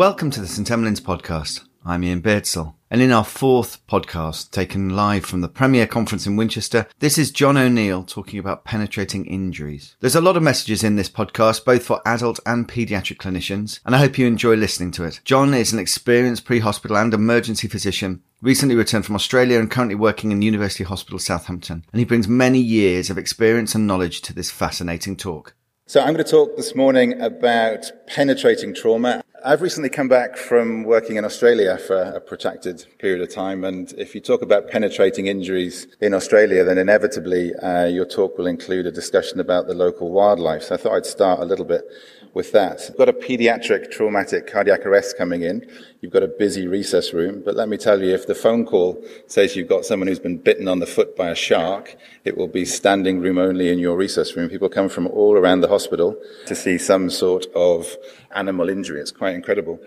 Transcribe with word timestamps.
Welcome 0.00 0.30
to 0.30 0.40
the 0.40 0.46
St 0.46 0.66
Emlyn's 0.66 0.98
podcast. 0.98 1.60
I'm 1.84 2.02
Ian 2.02 2.22
Beardsell. 2.22 2.72
And 2.90 3.02
in 3.02 3.12
our 3.12 3.22
fourth 3.22 3.86
podcast, 3.86 4.50
taken 4.50 4.96
live 4.96 5.26
from 5.26 5.42
the 5.42 5.46
Premier 5.48 5.86
Conference 5.86 6.26
in 6.26 6.36
Winchester, 6.36 6.86
this 7.00 7.18
is 7.18 7.30
John 7.30 7.58
O'Neil 7.58 8.04
talking 8.04 8.38
about 8.38 8.64
penetrating 8.64 9.26
injuries. 9.26 9.96
There's 10.00 10.14
a 10.14 10.22
lot 10.22 10.38
of 10.38 10.42
messages 10.42 10.82
in 10.82 10.96
this 10.96 11.10
podcast, 11.10 11.66
both 11.66 11.84
for 11.84 12.00
adult 12.06 12.40
and 12.46 12.66
paediatric 12.66 13.18
clinicians, 13.18 13.80
and 13.84 13.94
I 13.94 13.98
hope 13.98 14.16
you 14.16 14.26
enjoy 14.26 14.54
listening 14.54 14.90
to 14.92 15.04
it. 15.04 15.20
John 15.26 15.52
is 15.52 15.70
an 15.74 15.78
experienced 15.78 16.46
pre-hospital 16.46 16.96
and 16.96 17.12
emergency 17.12 17.68
physician, 17.68 18.22
recently 18.40 18.76
returned 18.76 19.04
from 19.04 19.16
Australia 19.16 19.58
and 19.58 19.70
currently 19.70 19.96
working 19.96 20.32
in 20.32 20.40
University 20.40 20.82
Hospital 20.82 21.18
Southampton, 21.18 21.84
and 21.92 21.98
he 21.98 22.06
brings 22.06 22.26
many 22.26 22.58
years 22.58 23.10
of 23.10 23.18
experience 23.18 23.74
and 23.74 23.86
knowledge 23.86 24.22
to 24.22 24.32
this 24.32 24.50
fascinating 24.50 25.14
talk. 25.14 25.54
So 25.86 26.00
I'm 26.00 26.14
going 26.14 26.24
to 26.24 26.30
talk 26.30 26.56
this 26.56 26.74
morning 26.74 27.20
about 27.20 27.90
penetrating 28.06 28.72
trauma. 28.72 29.22
I've 29.42 29.62
recently 29.62 29.88
come 29.88 30.08
back 30.08 30.36
from 30.36 30.84
working 30.84 31.16
in 31.16 31.24
Australia 31.24 31.78
for 31.78 31.96
a 31.96 32.20
protracted 32.20 32.84
period 32.98 33.22
of 33.22 33.32
time, 33.32 33.64
and 33.64 33.90
if 33.96 34.14
you 34.14 34.20
talk 34.20 34.42
about 34.42 34.68
penetrating 34.68 35.28
injuries 35.28 35.86
in 36.00 36.12
Australia, 36.12 36.62
then 36.62 36.76
inevitably 36.76 37.54
uh, 37.54 37.86
your 37.86 38.04
talk 38.04 38.36
will 38.36 38.46
include 38.46 38.86
a 38.86 38.92
discussion 38.92 39.40
about 39.40 39.66
the 39.66 39.72
local 39.72 40.10
wildlife. 40.10 40.64
So 40.64 40.74
I 40.74 40.78
thought 40.78 40.92
I'd 40.94 41.06
start 41.06 41.40
a 41.40 41.44
little 41.44 41.64
bit 41.64 41.84
with 42.34 42.52
that. 42.52 42.80
You've 42.88 42.96
got 42.96 43.08
a 43.08 43.12
pediatric 43.12 43.90
traumatic 43.90 44.46
cardiac 44.46 44.86
arrest 44.86 45.16
coming 45.18 45.42
in. 45.42 45.68
You've 46.00 46.12
got 46.12 46.22
a 46.22 46.28
busy 46.28 46.66
resus 46.66 47.12
room. 47.12 47.42
But 47.44 47.56
let 47.56 47.68
me 47.68 47.76
tell 47.76 48.02
you, 48.02 48.14
if 48.14 48.26
the 48.26 48.34
phone 48.34 48.64
call 48.64 49.02
says 49.26 49.56
you've 49.56 49.68
got 49.68 49.84
someone 49.84 50.06
who's 50.06 50.18
been 50.18 50.38
bitten 50.38 50.68
on 50.68 50.78
the 50.78 50.86
foot 50.86 51.16
by 51.16 51.28
a 51.28 51.34
shark, 51.34 51.96
it 52.24 52.36
will 52.36 52.48
be 52.48 52.64
standing 52.64 53.20
room 53.20 53.38
only 53.38 53.70
in 53.70 53.78
your 53.78 53.98
resus 53.98 54.36
room. 54.36 54.48
People 54.48 54.68
come 54.68 54.88
from 54.88 55.06
all 55.08 55.36
around 55.36 55.60
the 55.60 55.68
hospital 55.68 56.16
to 56.46 56.54
see 56.54 56.78
some 56.78 57.10
sort 57.10 57.46
of 57.54 57.96
animal 58.34 58.68
injury. 58.68 59.00
It's 59.00 59.12
quite 59.12 59.34
incredible. 59.34 59.80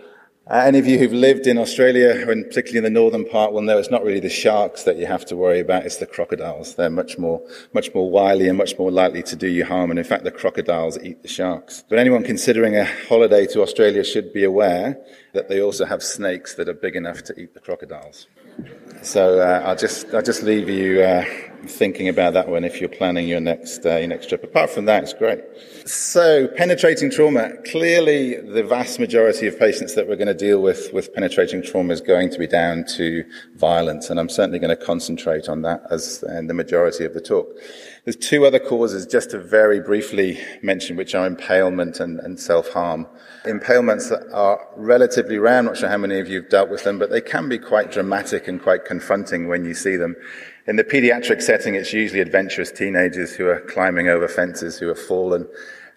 Uh, 0.45 0.55
any 0.65 0.77
of 0.77 0.85
you 0.85 0.99
who've 0.99 1.13
lived 1.13 1.47
in 1.47 1.57
Australia, 1.57 2.09
and 2.29 2.45
particularly 2.45 2.77
in 2.79 2.83
the 2.83 2.89
northern 2.89 3.23
part, 3.23 3.53
will 3.53 3.61
know 3.61 3.77
it's 3.77 3.89
not 3.89 4.03
really 4.03 4.19
the 4.19 4.29
sharks 4.29 4.83
that 4.83 4.97
you 4.97 5.05
have 5.05 5.23
to 5.23 5.37
worry 5.37 5.61
about, 5.61 5.85
it's 5.85 5.97
the 5.97 6.05
crocodiles. 6.05 6.75
They're 6.75 6.89
much 6.89 7.17
more, 7.17 7.41
much 7.73 7.93
more 7.95 8.11
wily 8.11 8.49
and 8.49 8.57
much 8.57 8.77
more 8.77 8.91
likely 8.91 9.23
to 9.23 9.37
do 9.37 9.47
you 9.47 9.63
harm, 9.63 9.89
and 9.89 9.97
in 9.97 10.03
fact 10.03 10.25
the 10.25 10.31
crocodiles 10.31 10.99
eat 11.01 11.21
the 11.21 11.29
sharks. 11.29 11.85
But 11.87 11.97
anyone 11.97 12.23
considering 12.23 12.75
a 12.75 12.83
holiday 12.83 13.45
to 13.47 13.61
Australia 13.61 14.03
should 14.03 14.33
be 14.33 14.43
aware 14.43 14.97
that 15.33 15.47
they 15.47 15.61
also 15.61 15.85
have 15.85 16.03
snakes 16.03 16.55
that 16.55 16.67
are 16.67 16.73
big 16.73 16.97
enough 16.97 17.23
to 17.23 17.39
eat 17.39 17.53
the 17.53 17.61
crocodiles. 17.61 18.27
So 19.01 19.39
uh, 19.39 19.63
I'll 19.65 19.77
just 19.77 20.13
I'll 20.13 20.21
just 20.21 20.43
leave 20.43 20.67
you 20.67 21.03
uh, 21.03 21.25
thinking 21.67 22.07
about 22.09 22.33
that 22.33 22.49
one 22.49 22.63
if 22.63 22.79
you're 22.79 22.89
planning 22.89 23.27
your 23.27 23.39
next 23.39 23.85
uh, 23.85 23.97
your 23.97 24.07
next 24.07 24.29
trip. 24.29 24.43
Apart 24.43 24.69
from 24.69 24.85
that, 24.85 25.03
it's 25.03 25.13
great. 25.13 25.41
So 25.85 26.47
penetrating 26.47 27.11
trauma. 27.11 27.53
Clearly, 27.65 28.39
the 28.39 28.63
vast 28.63 28.99
majority 28.99 29.47
of 29.47 29.59
patients 29.59 29.95
that 29.95 30.07
we're 30.07 30.15
going 30.15 30.27
to 30.27 30.33
deal 30.33 30.61
with 30.61 30.91
with 30.93 31.13
penetrating 31.13 31.61
trauma 31.63 31.93
is 31.93 32.01
going 32.01 32.29
to 32.31 32.39
be 32.39 32.47
down 32.47 32.85
to 32.95 33.23
violence, 33.55 34.09
and 34.09 34.19
I'm 34.19 34.29
certainly 34.29 34.59
going 34.59 34.75
to 34.75 34.85
concentrate 34.85 35.49
on 35.49 35.61
that 35.63 35.83
as 35.89 36.23
in 36.23 36.47
the 36.47 36.53
majority 36.53 37.05
of 37.05 37.13
the 37.13 37.21
talk. 37.21 37.47
There's 38.05 38.17
two 38.17 38.45
other 38.45 38.59
causes, 38.59 39.05
just 39.05 39.31
to 39.31 39.39
very 39.39 39.79
briefly 39.79 40.37
mention, 40.61 40.97
which 40.97 41.15
are 41.15 41.25
impalement 41.25 42.01
and, 42.01 42.19
and 42.19 42.37
self-harm. 42.37 43.07
Impalements 43.45 44.11
are 44.33 44.59
relatively 44.75 45.37
rare. 45.37 45.59
I'm 45.59 45.65
not 45.65 45.77
sure 45.77 45.87
how 45.87 45.97
many 45.97 46.19
of 46.19 46.27
you 46.27 46.41
have 46.41 46.49
dealt 46.49 46.69
with 46.69 46.83
them, 46.83 46.99
but 46.99 47.11
they 47.11 47.21
can 47.21 47.47
be 47.47 47.57
quite 47.57 47.93
dramatic 47.93 48.49
and 48.49 48.61
quite 48.61 48.83
confronting 48.83 49.47
when 49.47 49.63
you 49.63 49.73
see 49.73 49.95
them. 49.95 50.17
In 50.65 50.77
the 50.77 50.83
pediatric 50.85 51.41
setting, 51.41 51.75
it's 51.75 51.91
usually 51.91 52.21
adventurous 52.21 52.71
teenagers 52.71 53.35
who 53.35 53.47
are 53.47 53.59
climbing 53.59 54.07
over 54.07 54.29
fences, 54.29 54.77
who 54.77 54.87
have 54.87 54.99
fallen. 54.99 55.45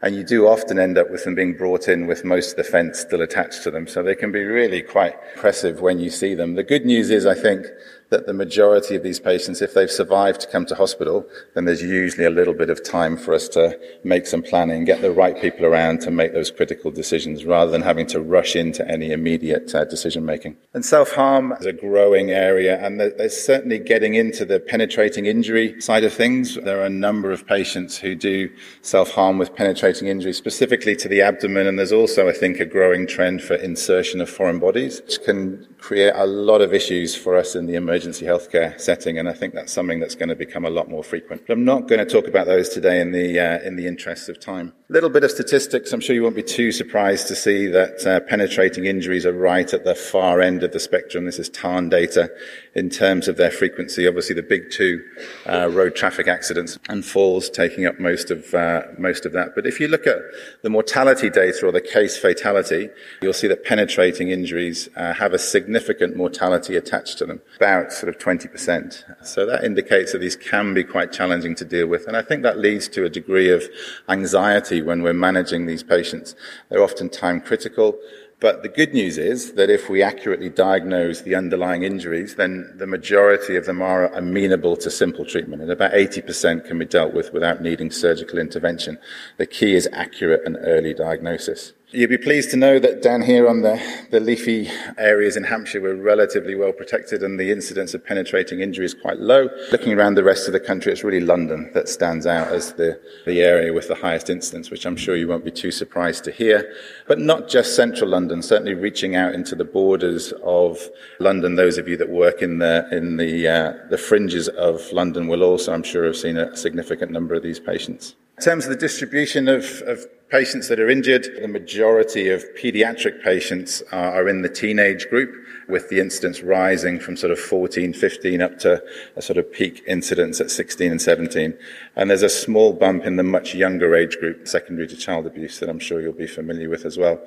And 0.02 0.16
you 0.16 0.24
do 0.24 0.48
often 0.48 0.76
end 0.76 0.98
up 0.98 1.08
with 1.08 1.22
them 1.22 1.36
being 1.36 1.56
brought 1.56 1.86
in 1.86 2.08
with 2.08 2.24
most 2.24 2.50
of 2.50 2.56
the 2.56 2.64
fence 2.64 2.98
still 2.98 3.22
attached 3.22 3.62
to 3.62 3.70
them. 3.70 3.86
So 3.86 4.02
they 4.02 4.16
can 4.16 4.32
be 4.32 4.42
really 4.42 4.82
quite 4.82 5.14
impressive 5.34 5.80
when 5.80 6.00
you 6.00 6.10
see 6.10 6.34
them. 6.34 6.56
The 6.56 6.64
good 6.64 6.84
news 6.84 7.10
is, 7.10 7.26
I 7.26 7.34
think, 7.34 7.66
that 8.10 8.26
the 8.26 8.32
majority 8.32 8.94
of 8.94 9.02
these 9.02 9.18
patients, 9.18 9.60
if 9.60 9.74
they've 9.74 9.90
survived 9.90 10.40
to 10.40 10.46
come 10.46 10.64
to 10.66 10.74
hospital, 10.74 11.26
then 11.54 11.64
there's 11.64 11.82
usually 11.82 12.24
a 12.24 12.30
little 12.30 12.54
bit 12.54 12.70
of 12.70 12.84
time 12.84 13.16
for 13.16 13.34
us 13.34 13.48
to 13.48 13.78
make 14.04 14.26
some 14.26 14.42
planning, 14.42 14.84
get 14.84 15.02
the 15.02 15.10
right 15.10 15.40
people 15.40 15.66
around 15.66 16.00
to 16.00 16.10
make 16.10 16.32
those 16.32 16.50
critical 16.50 16.90
decisions 16.92 17.44
rather 17.44 17.70
than 17.70 17.82
having 17.82 18.06
to 18.06 18.20
rush 18.20 18.54
into 18.54 18.88
any 18.88 19.10
immediate 19.10 19.74
uh, 19.74 19.84
decision 19.84 20.24
making. 20.24 20.56
And 20.72 20.84
self-harm 20.84 21.52
is 21.58 21.66
a 21.66 21.72
growing 21.72 22.30
area 22.30 22.78
and 22.84 23.00
there's 23.00 23.36
certainly 23.36 23.80
getting 23.80 24.14
into 24.14 24.44
the 24.44 24.60
penetrating 24.60 25.26
injury 25.26 25.80
side 25.80 26.04
of 26.04 26.12
things. 26.12 26.54
There 26.54 26.80
are 26.80 26.86
a 26.86 26.90
number 26.90 27.32
of 27.32 27.44
patients 27.46 27.98
who 27.98 28.14
do 28.14 28.50
self-harm 28.82 29.38
with 29.38 29.54
penetrating 29.56 30.06
injury 30.06 30.32
specifically 30.32 30.94
to 30.96 31.08
the 31.08 31.22
abdomen 31.22 31.66
and 31.66 31.76
there's 31.76 31.92
also, 31.92 32.28
I 32.28 32.32
think, 32.32 32.60
a 32.60 32.66
growing 32.66 33.08
trend 33.08 33.42
for 33.42 33.54
insertion 33.54 34.20
of 34.20 34.30
foreign 34.30 34.60
bodies, 34.60 35.02
which 35.02 35.22
can 35.22 35.66
create 35.78 36.12
a 36.14 36.26
lot 36.26 36.60
of 36.60 36.72
issues 36.72 37.16
for 37.16 37.36
us 37.36 37.54
in 37.56 37.66
the 37.66 37.74
emergency 37.74 37.95
healthcare 38.04 38.78
setting, 38.80 39.18
and 39.18 39.28
I 39.28 39.32
think 39.32 39.54
that's 39.54 39.72
something 39.72 40.00
that's 40.00 40.14
going 40.14 40.28
to 40.28 40.36
become 40.36 40.64
a 40.64 40.70
lot 40.70 40.88
more 40.88 41.02
frequent. 41.02 41.46
But 41.46 41.54
I'm 41.54 41.64
not 41.64 41.88
going 41.88 41.98
to 41.98 42.04
talk 42.04 42.26
about 42.28 42.46
those 42.46 42.68
today 42.68 43.00
in 43.00 43.12
the 43.12 43.38
uh, 43.38 43.58
in 43.60 43.76
the 43.76 43.86
interest 43.86 44.28
of 44.28 44.40
time. 44.40 44.72
Little 44.88 45.10
bit 45.10 45.24
of 45.24 45.32
statistics. 45.32 45.92
I'm 45.92 45.98
sure 45.98 46.14
you 46.14 46.22
won't 46.22 46.36
be 46.36 46.44
too 46.44 46.70
surprised 46.70 47.26
to 47.26 47.34
see 47.34 47.66
that 47.66 48.06
uh, 48.06 48.20
penetrating 48.20 48.86
injuries 48.86 49.26
are 49.26 49.32
right 49.32 49.74
at 49.74 49.82
the 49.82 49.96
far 49.96 50.40
end 50.40 50.62
of 50.62 50.70
the 50.70 50.78
spectrum. 50.78 51.24
This 51.24 51.40
is 51.40 51.48
TARN 51.48 51.88
data 51.88 52.30
in 52.76 52.88
terms 52.88 53.26
of 53.26 53.36
their 53.36 53.50
frequency. 53.50 54.06
Obviously, 54.06 54.36
the 54.36 54.44
big 54.44 54.70
two 54.70 55.02
uh, 55.44 55.68
road 55.72 55.96
traffic 55.96 56.28
accidents 56.28 56.78
and 56.88 57.04
falls 57.04 57.50
taking 57.50 57.84
up 57.84 57.98
most 57.98 58.30
of 58.30 58.54
uh, 58.54 58.82
most 58.96 59.26
of 59.26 59.32
that. 59.32 59.56
But 59.56 59.66
if 59.66 59.80
you 59.80 59.88
look 59.88 60.06
at 60.06 60.18
the 60.62 60.70
mortality 60.70 61.30
data 61.30 61.66
or 61.66 61.72
the 61.72 61.80
case 61.80 62.16
fatality, 62.16 62.88
you'll 63.20 63.32
see 63.32 63.48
that 63.48 63.64
penetrating 63.64 64.30
injuries 64.30 64.88
uh, 64.94 65.14
have 65.14 65.32
a 65.32 65.38
significant 65.38 66.16
mortality 66.16 66.76
attached 66.76 67.18
to 67.18 67.26
them, 67.26 67.40
about 67.56 67.92
sort 67.92 68.14
of 68.14 68.20
20%. 68.20 69.26
So 69.26 69.46
that 69.46 69.64
indicates 69.64 70.12
that 70.12 70.18
these 70.18 70.36
can 70.36 70.74
be 70.74 70.84
quite 70.84 71.10
challenging 71.10 71.56
to 71.56 71.64
deal 71.64 71.88
with, 71.88 72.06
and 72.06 72.16
I 72.16 72.22
think 72.22 72.44
that 72.44 72.60
leads 72.60 72.86
to 72.90 73.04
a 73.04 73.08
degree 73.08 73.50
of 73.50 73.64
anxiety 74.08 74.75
when 74.82 75.02
we're 75.02 75.12
managing 75.12 75.66
these 75.66 75.82
patients. 75.82 76.34
They're 76.68 76.82
often 76.82 77.08
time 77.08 77.40
critical. 77.40 77.98
But 78.38 78.62
the 78.62 78.68
good 78.68 78.92
news 78.92 79.16
is 79.16 79.54
that 79.54 79.70
if 79.70 79.88
we 79.88 80.02
accurately 80.02 80.50
diagnose 80.50 81.22
the 81.22 81.34
underlying 81.34 81.84
injuries, 81.84 82.34
then 82.34 82.70
the 82.76 82.86
majority 82.86 83.56
of 83.56 83.64
them 83.64 83.80
are 83.80 84.12
amenable 84.12 84.76
to 84.76 84.90
simple 84.90 85.24
treatment, 85.24 85.62
and 85.62 85.70
about 85.70 85.92
80% 85.92 86.66
can 86.66 86.78
be 86.78 86.84
dealt 86.84 87.14
with 87.14 87.32
without 87.32 87.62
needing 87.62 87.90
surgical 87.90 88.38
intervention. 88.38 88.98
The 89.38 89.46
key 89.46 89.74
is 89.74 89.88
accurate 89.90 90.42
and 90.44 90.58
early 90.60 90.92
diagnosis. 90.92 91.72
You'll 91.92 92.08
be 92.08 92.18
pleased 92.18 92.50
to 92.50 92.56
know 92.56 92.80
that 92.80 93.00
down 93.00 93.22
here 93.22 93.46
on 93.46 93.62
the, 93.62 93.80
the 94.10 94.18
leafy 94.18 94.68
areas 94.98 95.36
in 95.36 95.44
Hampshire, 95.44 95.80
we're 95.80 95.94
relatively 95.94 96.56
well 96.56 96.72
protected 96.72 97.22
and 97.22 97.38
the 97.38 97.52
incidence 97.52 97.94
of 97.94 98.04
penetrating 98.04 98.58
injury 98.58 98.84
is 98.84 98.92
quite 98.92 99.20
low. 99.20 99.48
Looking 99.70 99.92
around 99.92 100.16
the 100.16 100.24
rest 100.24 100.48
of 100.48 100.52
the 100.52 100.58
country, 100.58 100.90
it's 100.90 101.04
really 101.04 101.24
London 101.24 101.70
that 101.74 101.88
stands 101.88 102.26
out 102.26 102.48
as 102.48 102.72
the, 102.72 103.00
the 103.24 103.40
area 103.40 103.72
with 103.72 103.86
the 103.86 103.94
highest 103.94 104.28
incidence, 104.28 104.68
which 104.68 104.84
I'm 104.84 104.96
sure 104.96 105.14
you 105.14 105.28
won't 105.28 105.44
be 105.44 105.52
too 105.52 105.70
surprised 105.70 106.24
to 106.24 106.32
hear. 106.32 106.74
But 107.06 107.20
not 107.20 107.48
just 107.48 107.76
central 107.76 108.10
London, 108.10 108.42
certainly 108.42 108.74
reaching 108.74 109.14
out 109.14 109.32
into 109.32 109.54
the 109.54 109.64
borders 109.64 110.32
of 110.42 110.80
London. 111.20 111.54
Those 111.54 111.78
of 111.78 111.86
you 111.86 111.96
that 111.98 112.08
work 112.08 112.42
in 112.42 112.58
the, 112.58 112.88
in 112.90 113.16
the, 113.16 113.46
uh, 113.46 113.72
the 113.90 113.98
fringes 113.98 114.48
of 114.48 114.82
London 114.90 115.28
will 115.28 115.44
also, 115.44 115.72
I'm 115.72 115.84
sure, 115.84 116.04
have 116.04 116.16
seen 116.16 116.36
a 116.36 116.56
significant 116.56 117.12
number 117.12 117.36
of 117.36 117.44
these 117.44 117.60
patients. 117.60 118.16
In 118.38 118.42
terms 118.42 118.66
of 118.66 118.70
the 118.70 118.76
distribution 118.76 119.48
of, 119.48 119.64
of 119.86 120.04
patients 120.28 120.68
that 120.68 120.78
are 120.78 120.90
injured, 120.90 121.26
the 121.40 121.48
majority 121.48 122.28
of 122.28 122.44
pediatric 122.54 123.24
patients 123.24 123.82
are, 123.92 124.12
are, 124.12 124.28
in 124.28 124.42
the 124.42 124.48
teenage 124.50 125.08
group, 125.08 125.34
with 125.68 125.88
the 125.88 126.00
incidence 126.00 126.42
rising 126.42 127.00
from 127.00 127.16
sort 127.16 127.30
of 127.30 127.38
14, 127.38 127.94
15 127.94 128.42
up 128.42 128.58
to 128.58 128.82
a 129.16 129.22
sort 129.22 129.38
of 129.38 129.50
peak 129.50 129.82
incidence 129.86 130.38
at 130.38 130.50
16 130.50 130.90
and 130.90 131.00
17. 131.00 131.56
And 131.96 132.10
there's 132.10 132.22
a 132.22 132.28
small 132.28 132.74
bump 132.74 133.06
in 133.06 133.16
the 133.16 133.22
much 133.22 133.54
younger 133.54 133.96
age 133.96 134.18
group, 134.18 134.46
secondary 134.46 134.86
to 134.88 134.96
child 134.96 135.26
abuse, 135.26 135.58
that 135.60 135.70
I'm 135.70 135.78
sure 135.78 136.02
you'll 136.02 136.12
be 136.12 136.26
familiar 136.26 136.68
with 136.68 136.84
as 136.84 136.98
well. 136.98 137.18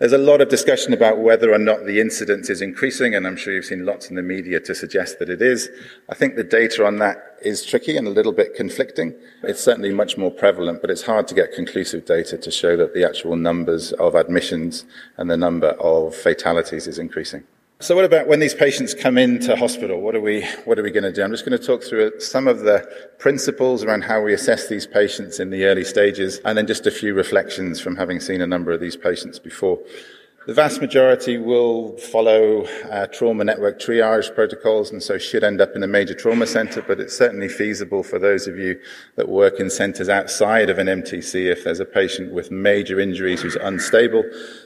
There's 0.00 0.14
a 0.14 0.18
lot 0.18 0.40
of 0.40 0.48
discussion 0.48 0.94
about 0.94 1.18
whether 1.18 1.52
or 1.52 1.58
not 1.58 1.84
the 1.84 2.00
incidence 2.00 2.48
is 2.48 2.62
increasing, 2.62 3.14
and 3.14 3.26
I'm 3.26 3.36
sure 3.36 3.52
you've 3.52 3.66
seen 3.66 3.84
lots 3.84 4.08
in 4.08 4.16
the 4.16 4.22
media 4.22 4.58
to 4.60 4.74
suggest 4.74 5.18
that 5.18 5.28
it 5.28 5.42
is. 5.42 5.68
I 6.08 6.14
think 6.14 6.36
the 6.36 6.42
data 6.42 6.86
on 6.86 6.96
that 7.00 7.18
is 7.42 7.66
tricky 7.66 7.98
and 7.98 8.06
a 8.06 8.10
little 8.10 8.32
bit 8.32 8.54
conflicting. 8.54 9.14
It's 9.42 9.62
certainly 9.62 9.92
much 9.92 10.16
more 10.16 10.30
prevalent, 10.30 10.80
but 10.80 10.88
it's 10.88 11.02
hard 11.02 11.28
to 11.28 11.34
get 11.34 11.52
conclusive 11.52 12.06
data 12.06 12.38
to 12.38 12.50
show 12.50 12.78
that 12.78 12.94
the 12.94 13.06
actual 13.06 13.36
numbers 13.36 13.92
of 13.92 14.14
admissions 14.14 14.86
and 15.18 15.30
the 15.30 15.36
number 15.36 15.72
of 15.72 16.14
fatalities 16.14 16.86
is 16.86 16.98
increasing. 16.98 17.44
So 17.82 17.96
what 17.96 18.04
about 18.04 18.26
when 18.26 18.40
these 18.40 18.52
patients 18.52 18.92
come 18.92 19.16
into 19.16 19.56
hospital? 19.56 20.02
What 20.02 20.14
are 20.14 20.20
we, 20.20 20.44
what 20.66 20.78
are 20.78 20.82
we 20.82 20.90
going 20.90 21.04
to 21.04 21.12
do? 21.12 21.22
I'm 21.22 21.30
just 21.30 21.46
going 21.46 21.58
to 21.58 21.66
talk 21.66 21.82
through 21.82 22.20
some 22.20 22.46
of 22.46 22.60
the 22.60 22.86
principles 23.18 23.82
around 23.82 24.02
how 24.02 24.20
we 24.20 24.34
assess 24.34 24.68
these 24.68 24.86
patients 24.86 25.40
in 25.40 25.48
the 25.48 25.64
early 25.64 25.84
stages 25.84 26.40
and 26.44 26.58
then 26.58 26.66
just 26.66 26.86
a 26.86 26.90
few 26.90 27.14
reflections 27.14 27.80
from 27.80 27.96
having 27.96 28.20
seen 28.20 28.42
a 28.42 28.46
number 28.46 28.70
of 28.70 28.82
these 28.82 28.96
patients 28.96 29.38
before. 29.38 29.78
The 30.46 30.54
vast 30.54 30.80
majority 30.80 31.36
will 31.36 31.98
follow 31.98 32.64
uh, 32.90 33.06
trauma 33.08 33.44
network 33.44 33.78
triage 33.78 34.34
protocols 34.34 34.90
and 34.90 35.02
so 35.02 35.18
should 35.18 35.44
end 35.44 35.60
up 35.60 35.76
in 35.76 35.82
a 35.82 35.86
major 35.86 36.14
trauma 36.14 36.46
center, 36.46 36.80
but 36.80 36.98
it's 36.98 37.14
certainly 37.14 37.46
feasible 37.46 38.02
for 38.02 38.18
those 38.18 38.46
of 38.46 38.56
you 38.56 38.80
that 39.16 39.28
work 39.28 39.60
in 39.60 39.68
centers 39.68 40.08
outside 40.08 40.70
of 40.70 40.78
an 40.78 40.86
MTC 40.86 41.52
if 41.52 41.64
there's 41.64 41.78
a 41.78 41.84
patient 41.84 42.32
with 42.32 42.50
major 42.50 42.98
injuries 42.98 43.42
who's 43.42 43.56
unstable, 43.56 44.24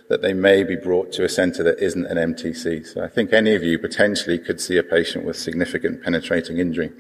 that 0.08 0.22
they 0.22 0.32
may 0.32 0.62
be 0.62 0.76
brought 0.76 1.10
to 1.14 1.24
a 1.24 1.28
center 1.28 1.64
that 1.64 1.80
isn't 1.80 2.06
an 2.06 2.34
MTC. 2.34 2.86
So 2.86 3.02
I 3.02 3.08
think 3.08 3.32
any 3.32 3.56
of 3.56 3.64
you 3.64 3.76
potentially 3.76 4.38
could 4.38 4.60
see 4.60 4.78
a 4.78 4.84
patient 4.84 5.24
with 5.24 5.36
significant 5.36 6.04
penetrating 6.04 6.58
injury. 6.58 6.92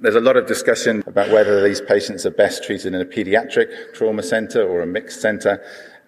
There's 0.00 0.16
a 0.16 0.20
lot 0.20 0.36
of 0.36 0.46
discussion 0.46 1.04
about 1.06 1.30
whether 1.30 1.62
these 1.62 1.80
patients 1.80 2.26
are 2.26 2.30
best 2.30 2.64
treated 2.64 2.92
in 2.92 3.00
a 3.00 3.04
pediatric 3.04 3.92
trauma 3.94 4.24
center 4.24 4.66
or 4.66 4.80
a 4.80 4.86
mixed 4.86 5.20
center. 5.20 5.62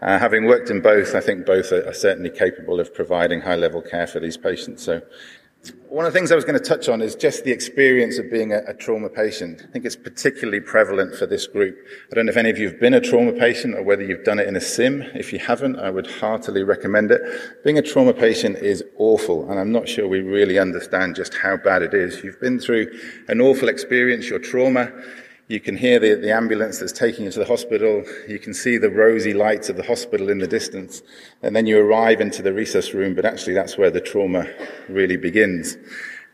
Uh, 0.05 0.19
having 0.19 0.45
worked 0.45 0.69
in 0.69 0.83
both, 0.83 1.15
I 1.15 1.21
think 1.21 1.47
both 1.47 1.73
are, 1.73 1.89
are 1.89 1.95
certainly 1.95 2.29
capable 2.29 2.79
of 2.79 2.93
providing 2.93 3.41
high 3.41 3.57
level 3.57 3.81
care 3.81 4.07
for 4.07 4.21
these 4.21 4.37
patients. 4.37 4.83
So 4.83 5.01
one 5.89 6.05
of 6.05 6.13
the 6.13 6.19
things 6.19 6.31
I 6.31 6.35
was 6.35 6.45
going 6.45 6.59
to 6.59 6.65
touch 6.65 6.91
on 6.91 7.01
is 7.01 7.15
just 7.15 7.45
the 7.45 7.53
experience 7.53 8.19
of 8.19 8.31
being 8.31 8.53
a, 8.53 8.59
a, 8.67 8.75
trauma 8.75 9.09
patient. 9.09 9.63
I 9.67 9.73
think 9.73 9.87
it's 9.87 9.97
particularly 9.97 10.61
prevalent 10.61 11.15
for 11.15 11.25
this 11.25 11.47
group. 11.47 11.79
I 12.13 12.15
don't 12.15 12.27
know 12.27 12.31
if 12.31 12.37
any 12.37 12.51
of 12.51 12.59
you 12.59 12.69
have 12.69 12.79
been 12.79 12.93
a 12.93 13.01
trauma 13.01 13.33
patient 13.33 13.75
or 13.77 13.83
whether 13.83 14.03
you've 14.03 14.25
done 14.25 14.39
it 14.39 14.47
in 14.47 14.57
a 14.57 14.61
sim. 14.61 15.01
If 15.15 15.33
you 15.33 15.39
haven't, 15.39 15.79
I 15.79 15.89
would 15.89 16.07
heartily 16.07 16.65
recommend 16.65 17.11
it. 17.11 17.23
Being 17.65 17.79
a 17.79 17.83
trauma 17.83 18.13
patient 18.13 18.59
is 18.59 18.85
awful, 18.99 19.51
and 19.51 19.59
I'm 19.59 19.73
not 19.73 19.89
sure 19.89 20.07
we 20.07 20.21
really 20.21 20.59
understand 20.59 21.17
just 21.17 21.33
how 21.33 21.57
bad 21.57 21.81
it 21.81 21.95
is. 21.95 22.23
You've 22.23 22.41
been 22.41 22.59
through 22.59 22.89
an 23.29 23.41
awful 23.41 23.71
experience, 23.71 24.29
your 24.29 24.39
trauma, 24.39 24.93
you 25.49 25.61
can 25.61 25.77
hear 25.77 25.99
the, 25.99 26.15
the 26.15 26.33
ambulance 26.33 26.79
that's 26.79 26.93
taking 26.93 27.27
you 27.27 27.31
to 27.31 27.39
the 27.39 27.45
hospital. 27.45 28.05
You 28.27 28.39
can 28.39 28.55
see 28.55 28.79
the 28.79 28.89
rosy 28.89 29.35
lights 29.35 29.69
of 29.69 29.77
the 29.77 29.83
hospital 29.83 30.31
in 30.31 30.39
the 30.39 30.47
distance. 30.47 31.03
And 31.43 31.55
then 31.55 31.67
you 31.67 31.79
arrive 31.79 32.21
into 32.21 32.41
the 32.41 32.51
resus 32.51 32.95
room, 32.95 33.15
but 33.15 33.27
actually 33.27 33.53
that's 33.53 33.77
where 33.77 33.91
the 33.91 34.01
trauma 34.01 34.47
really 34.89 35.17
begins. 35.17 35.77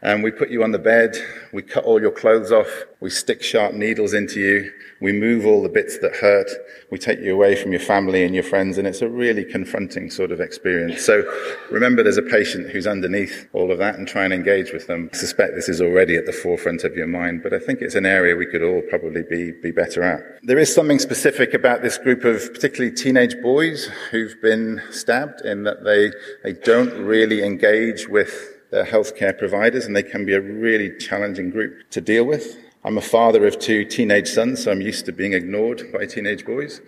And 0.03 0.23
we 0.23 0.31
put 0.31 0.51
you 0.51 0.63
on 0.63 0.73
the 0.73 0.79
bed, 0.79 1.15
we 1.53 1.61
cut 1.63 1.85
all 1.85 2.01
your 2.01 2.11
clothes 2.11 2.51
off, 2.51 2.85
we 3.01 3.11
stick 3.11 3.43
sharp 3.43 3.75
needles 3.75 4.15
into 4.15 4.41
you, 4.41 4.73
we 5.01 5.13
move 5.13 5.45
all 5.45 5.63
the 5.63 5.69
bits 5.69 5.99
that 5.99 6.17
hurt, 6.17 6.51
we 6.91 6.97
take 6.97 7.21
you 7.21 7.35
away 7.35 7.55
from 7.55 7.71
your 7.73 7.81
family 7.83 8.25
and 8.25 8.35
your 8.35 8.45
friends, 8.45 8.79
and 8.79 8.89
it's 8.89 9.03
a 9.03 9.09
really 9.09 9.45
confronting 9.45 10.11
sort 10.11 10.33
of 10.33 10.41
experience. 10.41 11.05
So 11.05 11.23
remember 11.71 12.03
there's 12.03 12.17
a 12.17 12.23
patient 12.23 12.71
who's 12.71 12.87
underneath 12.87 13.47
all 13.53 13.71
of 13.71 13.79
that 13.79 13.97
and 13.97 14.09
try 14.09 14.25
and 14.25 14.33
engage 14.33 14.73
with 14.73 14.87
them. 14.87 15.11
I 15.13 15.17
suspect 15.17 15.55
this 15.55 15.69
is 15.69 15.83
already 15.83 16.17
at 16.17 16.25
the 16.25 16.33
forefront 16.33 16.85
of 16.85 16.97
your 16.97 17.07
mind, 17.07 17.43
but 17.43 17.53
I 17.53 17.59
think 17.59 17.83
it's 17.83 17.95
an 17.95 18.07
area 18.07 18.37
we 18.37 18.47
could 18.47 18.63
all 18.63 18.83
probably 18.89 19.23
be, 19.23 19.53
be 19.53 19.71
better 19.71 20.03
at. 20.03 20.21
There 20.43 20.59
is 20.59 20.75
something 20.75 20.99
specific 20.99 21.53
about 21.53 21.83
this 21.83 21.99
group 21.99 22.25
of 22.25 22.53
particularly 22.55 22.95
teenage 22.95 23.35
boys 23.43 23.85
who've 24.11 24.41
been 24.41 24.81
stabbed 24.91 25.43
in 25.43 25.65
that 25.65 25.85
they, 25.85 26.11
they 26.43 26.59
don't 26.59 27.05
really 27.05 27.45
engage 27.45 28.09
with 28.09 28.60
their 28.71 28.85
healthcare 28.85 29.37
providers, 29.37 29.87
and 29.87 29.95
they 29.95 30.03
can 30.03 30.25
be 30.25 30.35
a 30.35 30.41
really 30.41 30.97
challenging 30.99 31.51
group 31.51 31.91
to 31.91 32.01
deal 32.01 32.25
with. 32.25 32.57
I'm 32.85 32.97
a 32.97 33.03
father 33.03 33.47
of 33.47 33.59
two 33.59 33.85
teenage 33.85 34.29
sons, 34.29 34.65
so 34.65 34.71
I'm 34.71 34.81
used 34.81 35.05
to 35.07 35.13
being 35.13 35.35
ignored 35.35 35.93
by 35.93 36.07
teenage 36.07 36.47
boys. 36.47 36.81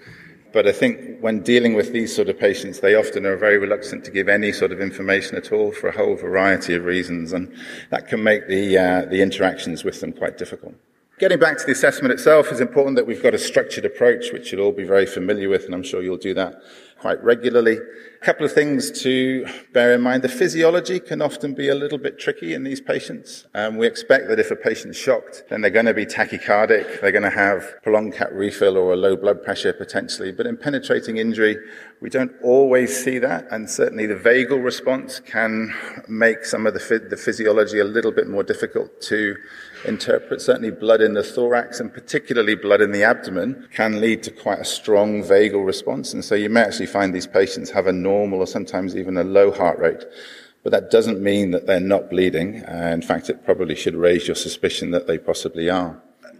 But 0.53 0.67
I 0.67 0.73
think 0.73 1.19
when 1.21 1.43
dealing 1.43 1.75
with 1.75 1.93
these 1.93 2.15
sort 2.15 2.29
of 2.29 2.39
patients, 2.39 2.81
they 2.81 2.95
often 2.95 3.25
are 3.25 3.37
very 3.37 3.59
reluctant 3.59 4.05
to 4.05 4.11
give 4.11 4.29
any 4.29 4.53
sort 4.53 4.71
of 4.71 4.81
information 4.81 5.37
at 5.37 5.51
all 5.51 5.73
for 5.73 5.89
a 5.89 5.93
whole 5.93 6.15
variety 6.15 6.75
of 6.75 6.85
reasons, 6.85 7.33
and 7.33 7.55
that 7.91 8.09
can 8.09 8.23
make 8.23 8.49
the, 8.49 8.77
uh, 8.77 9.05
the 9.07 9.23
interactions 9.23 9.83
with 9.83 10.01
them 10.01 10.13
quite 10.13 10.39
difficult. 10.39 10.75
Getting 11.19 11.39
back 11.39 11.59
to 11.59 11.65
the 11.65 11.73
assessment 11.73 12.13
itself 12.13 12.51
is 12.51 12.61
important 12.61 12.97
that 12.97 13.07
we've 13.07 13.23
got 13.23 13.35
a 13.35 13.39
structured 13.39 13.85
approach, 13.85 14.33
which 14.33 14.53
you'll 14.53 14.63
all 14.65 14.73
be 14.73 14.85
very 14.85 15.07
familiar 15.07 15.49
with, 15.49 15.65
and 15.65 15.75
I'm 15.75 15.83
sure 15.83 16.03
you'll 16.03 16.17
do 16.17 16.35
that 16.35 16.61
quite 17.01 17.23
regularly. 17.23 17.79
A 18.23 18.25
couple 18.25 18.47
of 18.47 18.53
things 18.53 19.03
to 19.03 19.45
bear 19.73 19.93
in 19.93 20.01
mind. 20.01 20.23
The 20.23 20.29
physiology 20.29 21.01
can 21.01 21.21
often 21.21 21.55
be 21.55 21.69
a 21.69 21.75
little 21.75 21.99
bit 21.99 22.21
tricky 22.21 22.55
in 22.55 22.63
these 22.63 22.81
patients. 22.81 23.47
Um, 23.53 23.79
we 23.79 23.89
expect 23.89 24.29
that 24.29 24.39
if 24.39 24.53
a 24.53 24.55
patient's 24.55 24.97
shocked, 24.97 25.43
then 25.51 25.61
they're 25.61 25.73
going 25.73 25.87
to 25.87 25.93
be 25.93 26.07
tachycardic, 26.07 27.01
they're 27.01 27.11
going 27.11 27.25
to 27.25 27.31
have 27.31 27.83
prolonged 27.83 28.15
cap 28.15 28.29
refill 28.31 28.77
or 28.77 28.93
a 28.93 28.97
low 28.97 29.17
blood 29.17 29.43
pressure 29.43 29.73
potentially. 29.73 30.31
But 30.31 30.47
in 30.47 30.57
penetrating 30.57 31.17
injury, 31.17 31.59
we 32.01 32.11
don't 32.11 32.31
always 32.45 32.97
see 32.97 33.19
that. 33.19 33.47
And 33.51 33.69
certainly 33.69 34.07
the 34.07 34.15
vagal 34.15 34.63
response 34.63 35.19
can 35.19 35.75
make 36.07 36.45
some 36.45 36.65
of 36.65 36.75
the, 36.75 37.07
the 37.11 37.17
physiology 37.17 37.81
a 37.81 37.85
little 37.85 38.13
bit 38.13 38.29
more 38.29 38.45
difficult 38.45 39.01
to 39.03 39.37
interpret. 39.85 40.41
Certainly 40.41 40.73
blood 40.73 41.01
in 41.01 41.15
the 41.15 41.25
thorax 41.25 41.81
and 41.81 41.93
particularly 41.93 42.55
blood 42.55 42.81
in 42.81 42.93
the 42.93 43.03
abdomen 43.03 43.69
can 43.73 44.01
lead 44.01 44.23
to 44.23 44.31
quite 44.31 44.61
a 44.61 44.65
strong 44.65 45.23
vagal 45.23 45.67
response. 45.67 46.13
And 46.13 46.25
so 46.25 46.37
you 46.37 46.49
may 46.49 46.61
actually 46.61 46.87
find 46.87 47.13
these 47.13 47.27
patients 47.27 47.71
have 47.71 47.89
a 47.89 47.93
normal 48.13 48.41
or 48.41 48.47
sometimes 48.47 48.97
even 48.97 49.17
a 49.17 49.25
low 49.25 49.51
heart 49.51 49.79
rate. 49.79 50.05
But 50.63 50.71
that 50.73 50.91
doesn't 50.91 51.21
mean 51.21 51.51
that 51.53 51.67
they're 51.67 51.91
not 51.95 52.11
bleeding. 52.13 52.49
Uh, 52.65 52.91
in 52.99 53.03
fact, 53.03 53.31
it 53.33 53.45
probably 53.45 53.75
should 53.75 53.97
raise 54.09 54.25
your 54.29 54.37
suspicion 54.37 54.93
that 54.93 55.07
they 55.07 55.19
possibly 55.19 55.69
are. 55.69 55.93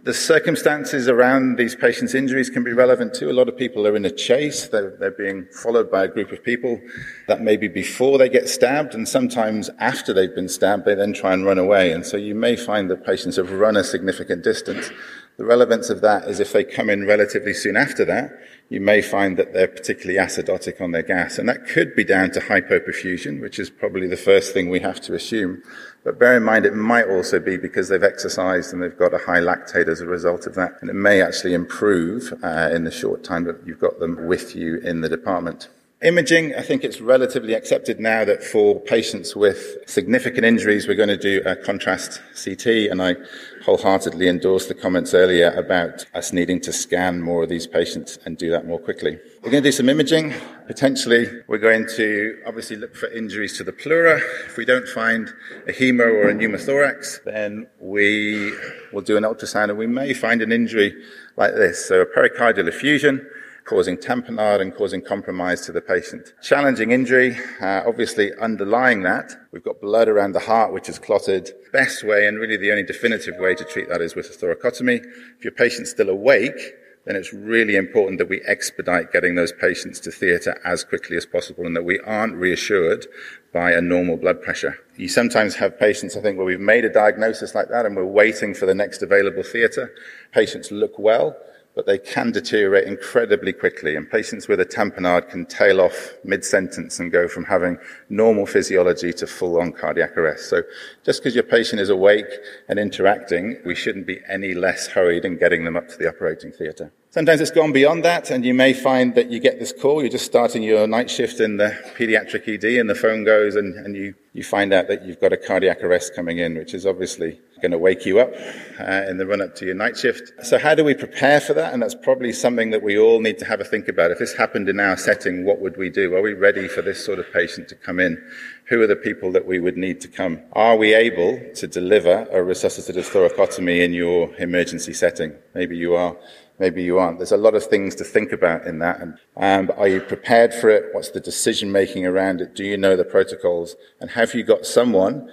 The 0.03 0.13
circumstances 0.13 1.07
around 1.07 1.57
these 1.57 1.75
patients' 1.75 2.13
injuries 2.13 2.49
can 2.49 2.63
be 2.63 2.73
relevant 2.73 3.13
too. 3.13 3.29
A 3.29 3.37
lot 3.39 3.47
of 3.47 3.55
people 3.55 3.87
are 3.87 3.95
in 3.95 4.03
a 4.03 4.11
chase. 4.11 4.67
They're, 4.67 4.97
they're, 4.99 5.19
being 5.25 5.47
followed 5.63 5.89
by 5.89 6.03
a 6.03 6.09
group 6.09 6.33
of 6.33 6.43
people 6.43 6.81
that 7.29 7.39
maybe 7.41 7.69
before 7.69 8.17
they 8.17 8.27
get 8.27 8.49
stabbed 8.49 8.93
and 8.95 9.07
sometimes 9.07 9.69
after 9.79 10.11
they've 10.11 10.35
been 10.35 10.49
stabbed, 10.49 10.83
they 10.83 10.95
then 10.95 11.13
try 11.13 11.31
and 11.33 11.45
run 11.45 11.57
away. 11.57 11.93
And 11.93 12.05
so 12.05 12.17
you 12.17 12.35
may 12.35 12.57
find 12.57 12.89
that 12.89 13.05
patients 13.05 13.37
have 13.37 13.51
run 13.53 13.77
a 13.77 13.83
significant 13.83 14.43
distance. 14.43 14.91
The 15.37 15.45
relevance 15.45 15.89
of 15.89 16.01
that 16.01 16.27
is 16.27 16.39
if 16.39 16.53
they 16.53 16.63
come 16.63 16.89
in 16.89 17.07
relatively 17.07 17.53
soon 17.53 17.75
after 17.75 18.05
that, 18.05 18.31
you 18.69 18.79
may 18.79 19.01
find 19.01 19.37
that 19.37 19.53
they're 19.53 19.67
particularly 19.67 20.19
acidotic 20.19 20.79
on 20.79 20.91
their 20.91 21.03
gas. 21.03 21.37
And 21.37 21.49
that 21.49 21.65
could 21.65 21.95
be 21.95 22.03
down 22.03 22.31
to 22.31 22.39
hypoperfusion, 22.39 23.41
which 23.41 23.59
is 23.59 23.69
probably 23.69 24.07
the 24.07 24.17
first 24.17 24.53
thing 24.53 24.69
we 24.69 24.79
have 24.79 25.01
to 25.01 25.15
assume. 25.15 25.63
But 26.03 26.19
bear 26.19 26.37
in 26.37 26.43
mind, 26.43 26.65
it 26.65 26.75
might 26.75 27.07
also 27.07 27.39
be 27.39 27.57
because 27.57 27.89
they've 27.89 28.03
exercised 28.03 28.73
and 28.73 28.81
they've 28.81 28.97
got 28.97 29.13
a 29.13 29.19
high 29.19 29.39
lactate 29.39 29.87
as 29.87 30.01
a 30.01 30.05
result 30.05 30.45
of 30.45 30.55
that. 30.55 30.73
And 30.81 30.89
it 30.89 30.95
may 30.95 31.21
actually 31.21 31.53
improve 31.53 32.33
uh, 32.43 32.69
in 32.71 32.83
the 32.83 32.91
short 32.91 33.23
time 33.23 33.45
that 33.45 33.65
you've 33.65 33.79
got 33.79 33.99
them 33.99 34.27
with 34.27 34.55
you 34.55 34.77
in 34.77 35.01
the 35.01 35.09
department. 35.09 35.67
Imaging, 36.03 36.53
I 36.55 36.61
think 36.61 36.83
it's 36.83 36.99
relatively 36.99 37.53
accepted 37.53 37.97
now 37.97 38.25
that 38.25 38.43
for 38.43 38.77
patients 38.81 39.37
with 39.37 39.77
significant 39.85 40.43
injuries, 40.43 40.85
we're 40.85 40.95
going 40.95 41.07
to 41.07 41.15
do 41.15 41.41
a 41.45 41.55
contrast 41.55 42.21
CT, 42.43 42.91
and 42.91 43.01
I 43.01 43.15
wholeheartedly 43.63 44.27
endorse 44.27 44.65
the 44.65 44.73
comments 44.73 45.13
earlier 45.13 45.51
about 45.51 46.05
us 46.13 46.33
needing 46.33 46.59
to 46.59 46.73
scan 46.73 47.21
more 47.21 47.43
of 47.43 47.47
these 47.47 47.67
patients 47.67 48.19
and 48.25 48.37
do 48.37 48.51
that 48.51 48.67
more 48.67 48.79
quickly. 48.79 49.17
We're 49.41 49.51
going 49.51 49.63
to 49.63 49.67
do 49.69 49.71
some 49.71 49.87
imaging. 49.87 50.33
Potentially, 50.67 51.25
we're 51.47 51.57
going 51.57 51.87
to 51.95 52.37
obviously 52.45 52.75
look 52.75 52.97
for 52.97 53.07
injuries 53.07 53.55
to 53.59 53.63
the 53.63 53.71
pleura. 53.71 54.19
If 54.45 54.57
we 54.57 54.65
don't 54.65 54.87
find 54.89 55.29
a 55.69 55.71
hemo 55.71 56.01
or 56.01 56.27
a 56.27 56.33
pneumothorax, 56.33 57.23
then 57.23 57.67
we 57.79 58.51
will 58.91 59.03
do 59.03 59.15
an 59.15 59.23
ultrasound 59.23 59.69
and 59.69 59.77
we 59.77 59.87
may 59.87 60.13
find 60.13 60.41
an 60.41 60.51
injury 60.51 60.93
like 61.37 61.55
this. 61.55 61.85
So 61.85 62.01
a 62.01 62.05
pericardial 62.05 62.67
effusion, 62.67 63.25
causing 63.65 63.97
tamponade 63.97 64.61
and 64.61 64.75
causing 64.75 65.01
compromise 65.01 65.61
to 65.61 65.71
the 65.71 65.81
patient. 65.81 66.33
Challenging 66.41 66.91
injury, 66.91 67.37
uh, 67.61 67.83
obviously 67.85 68.31
underlying 68.41 69.03
that, 69.03 69.33
we've 69.51 69.63
got 69.63 69.81
blood 69.81 70.07
around 70.07 70.33
the 70.33 70.39
heart 70.39 70.73
which 70.73 70.89
is 70.89 70.99
clotted. 70.99 71.51
Best 71.71 72.03
way 72.03 72.27
and 72.27 72.39
really 72.39 72.57
the 72.57 72.71
only 72.71 72.83
definitive 72.83 73.37
way 73.37 73.55
to 73.55 73.63
treat 73.63 73.89
that 73.89 74.01
is 74.01 74.15
with 74.15 74.29
a 74.29 74.33
thoracotomy. 74.33 75.01
If 75.37 75.43
your 75.43 75.53
patient's 75.53 75.91
still 75.91 76.09
awake, 76.09 76.73
then 77.05 77.15
it's 77.15 77.33
really 77.33 77.75
important 77.75 78.17
that 78.17 78.29
we 78.29 78.41
expedite 78.43 79.11
getting 79.11 79.35
those 79.35 79.51
patients 79.51 79.99
to 79.99 80.11
theatre 80.11 80.59
as 80.63 80.83
quickly 80.83 81.17
as 81.17 81.25
possible 81.25 81.65
and 81.65 81.75
that 81.75 81.83
we 81.83 81.99
aren't 81.99 82.35
reassured 82.35 83.05
by 83.53 83.71
a 83.71 83.81
normal 83.81 84.15
blood 84.15 84.41
pressure. 84.41 84.77
You 84.95 85.09
sometimes 85.09 85.55
have 85.55 85.77
patients, 85.77 86.15
I 86.15 86.21
think, 86.21 86.37
where 86.37 86.45
we've 86.45 86.59
made 86.59 86.85
a 86.85 86.93
diagnosis 86.93 87.53
like 87.53 87.67
that 87.69 87.85
and 87.85 87.95
we're 87.95 88.05
waiting 88.05 88.53
for 88.53 88.65
the 88.65 88.73
next 88.73 89.01
available 89.01 89.43
theatre. 89.43 89.93
Patients 90.31 90.71
look 90.71 90.97
well, 90.97 91.35
but 91.75 91.85
they 91.85 91.97
can 91.97 92.31
deteriorate 92.31 92.87
incredibly 92.87 93.51
quickly. 93.51 93.95
And 93.95 94.09
patients 94.09 94.47
with 94.47 94.59
a 94.59 94.65
tamponade 94.65 95.29
can 95.29 95.45
tail 95.45 95.81
off 95.81 96.13
mid-sentence 96.23 96.99
and 96.99 97.11
go 97.11 97.27
from 97.27 97.45
having 97.45 97.77
normal 98.09 98.45
physiology 98.45 99.11
to 99.13 99.27
full-on 99.27 99.71
cardiac 99.73 100.17
arrest. 100.17 100.49
So 100.49 100.61
just 101.03 101.21
because 101.21 101.35
your 101.35 101.43
patient 101.43 101.81
is 101.81 101.89
awake 101.89 102.31
and 102.69 102.77
interacting, 102.79 103.57
we 103.65 103.75
shouldn't 103.75 104.05
be 104.05 104.19
any 104.29 104.53
less 104.53 104.87
hurried 104.87 105.25
in 105.25 105.37
getting 105.37 105.65
them 105.65 105.75
up 105.75 105.87
to 105.89 105.97
the 105.97 106.07
operating 106.07 106.51
theatre. 106.51 106.91
Sometimes 107.13 107.41
it's 107.41 107.51
gone 107.51 107.71
beyond 107.71 108.03
that, 108.05 108.31
and 108.31 108.43
you 108.43 108.55
may 108.55 108.73
find 108.73 109.13
that 109.13 109.29
you 109.29 109.39
get 109.39 109.59
this 109.59 109.71
call. 109.71 110.01
You're 110.01 110.09
just 110.09 110.25
starting 110.25 110.63
your 110.63 110.87
night 110.87 111.11
shift 111.11 111.39
in 111.39 111.57
the 111.57 111.69
pediatric 111.95 112.47
ED, 112.47 112.79
and 112.79 112.89
the 112.89 112.95
phone 112.95 113.23
goes, 113.23 113.55
and, 113.55 113.75
and 113.85 113.95
you, 113.95 114.15
you 114.33 114.43
find 114.43 114.73
out 114.73 114.87
that 114.87 115.05
you've 115.05 115.21
got 115.21 115.31
a 115.31 115.37
cardiac 115.37 115.83
arrest 115.83 116.15
coming 116.15 116.39
in, 116.39 116.55
which 116.55 116.73
is 116.73 116.87
obviously 116.87 117.39
going 117.61 117.71
to 117.71 117.77
wake 117.77 118.03
you 118.03 118.19
up 118.19 118.33
uh, 118.79 119.05
in 119.07 119.17
the 119.17 119.27
run 119.27 119.41
up 119.41 119.53
to 119.57 119.65
your 119.65 119.75
night 119.75 119.95
shift. 119.95 120.31
So, 120.43 120.57
how 120.57 120.73
do 120.73 120.83
we 120.83 120.95
prepare 120.95 121.39
for 121.39 121.53
that? 121.53 121.71
And 121.71 121.83
that's 121.83 121.93
probably 121.93 122.33
something 122.33 122.71
that 122.71 122.81
we 122.81 122.97
all 122.97 123.21
need 123.21 123.37
to 123.37 123.45
have 123.45 123.61
a 123.61 123.63
think 123.63 123.87
about. 123.87 124.09
If 124.09 124.17
this 124.17 124.33
happened 124.33 124.67
in 124.67 124.79
our 124.79 124.97
setting, 124.97 125.45
what 125.45 125.59
would 125.59 125.77
we 125.77 125.91
do? 125.91 126.15
Are 126.15 126.21
we 126.23 126.33
ready 126.33 126.67
for 126.67 126.81
this 126.81 127.05
sort 127.05 127.19
of 127.19 127.31
patient 127.31 127.67
to 127.69 127.75
come 127.75 127.99
in? 127.99 128.19
Who 128.65 128.81
are 128.81 128.87
the 128.87 128.95
people 128.95 129.31
that 129.33 129.45
we 129.45 129.59
would 129.59 129.77
need 129.77 130.01
to 130.01 130.07
come? 130.07 130.41
Are 130.53 130.75
we 130.75 130.95
able 130.95 131.39
to 131.53 131.67
deliver 131.67 132.23
a 132.31 132.37
resuscitative 132.37 133.07
thoracotomy 133.07 133.85
in 133.85 133.93
your 133.93 134.35
emergency 134.37 134.93
setting? 134.93 135.33
Maybe 135.53 135.77
you 135.77 135.93
are 135.93 136.17
maybe 136.59 136.83
you 136.83 136.99
aren't. 136.99 137.19
There's 137.19 137.31
a 137.31 137.37
lot 137.37 137.55
of 137.55 137.63
things 137.65 137.95
to 137.95 138.03
think 138.03 138.31
about 138.31 138.65
in 138.65 138.79
that. 138.79 138.99
And 138.99 139.17
um, 139.37 139.75
are 139.77 139.87
you 139.87 140.01
prepared 140.01 140.53
for 140.53 140.69
it? 140.69 140.93
What's 140.93 141.11
the 141.11 141.19
decision 141.19 141.71
making 141.71 142.05
around 142.05 142.41
it? 142.41 142.55
Do 142.55 142.63
you 142.63 142.77
know 142.77 142.95
the 142.95 143.03
protocols? 143.03 143.75
And 143.99 144.11
have 144.11 144.33
you 144.33 144.43
got 144.43 144.65
someone 144.65 145.29